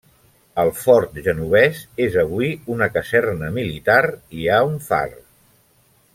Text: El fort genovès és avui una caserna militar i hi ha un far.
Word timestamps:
El 0.61 0.69
fort 0.77 1.19
genovès 1.27 1.81
és 2.07 2.17
avui 2.23 2.49
una 2.77 2.87
caserna 2.97 3.51
militar 3.59 4.01
i 4.09 4.17
hi 4.41 4.49
ha 4.57 4.65
un 4.71 4.83
far. 4.89 5.07